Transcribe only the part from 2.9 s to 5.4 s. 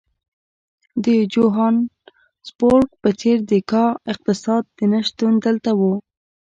په څېر د کا اقتصاد نه شتون